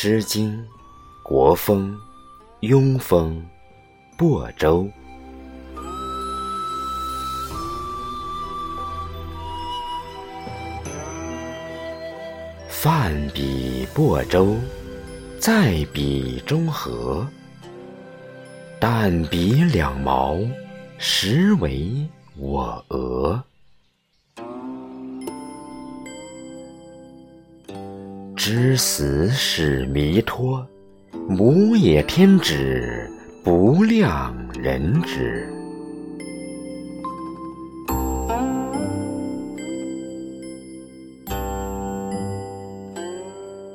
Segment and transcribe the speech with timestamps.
[0.00, 0.56] 诗经·
[1.24, 1.98] 国风·
[2.68, 3.44] 庸风·
[4.16, 4.88] 亳州。
[12.68, 14.54] 泛彼亳州，
[15.40, 17.26] 在彼中和。
[18.80, 20.38] 旦彼两毛，
[20.96, 23.42] 实为我额。
[28.50, 30.66] 知死始弥托，
[31.28, 32.54] 母也天子，
[33.44, 35.46] 不量人之。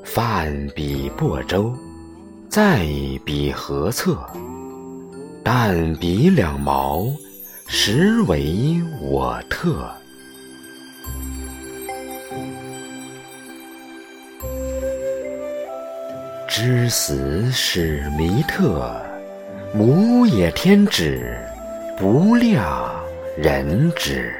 [0.03, 1.71] 泛彼亳州，
[2.49, 2.83] 在
[3.23, 4.19] 彼何侧。
[5.43, 7.05] 但彼两毛，
[7.67, 9.87] 实为我特。
[16.55, 19.01] 知死始弥特，
[19.73, 21.19] 母也天子，
[21.97, 22.93] 不量
[23.35, 24.31] 人之。